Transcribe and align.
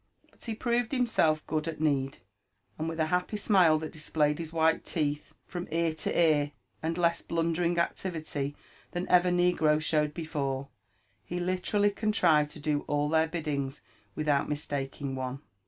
But 0.31 0.43
he 0.45 0.55
proved 0.55 0.93
himself 0.93 1.45
good 1.45 1.67
at 1.67 1.79
need, 1.79 2.17
and 2.79 2.89
with 2.89 2.99
a 2.99 3.05
happy 3.13 3.37
smile 3.37 3.77
that 3.77 3.91
displayed 3.91 4.39
his 4.39 4.51
white 4.51 4.83
teeth 4.83 5.35
from 5.45 5.67
ear 5.71 5.93
to 5.93 6.19
ear, 6.19 6.53
and 6.81 6.97
less 6.97 7.21
blundering 7.21 7.77
activity 7.77 8.39
»i 8.39 8.41
UFB 8.41 8.45
AND 8.97 9.03
ADVENTURES 9.03 9.17
OF* 9.17 9.23
than 9.25 9.35
6T6r 9.35 9.55
negro 9.75 9.79
showed 9.83 10.13
before, 10.15 10.69
he 11.23 11.39
literally 11.39 11.91
contrived 11.91 12.49
to 12.53 12.59
do 12.59 12.79
all 12.87 13.09
their 13.09 13.27
biddings 13.27 13.83
without 14.15 14.49
mistaking 14.49 15.15
one. 15.15 15.41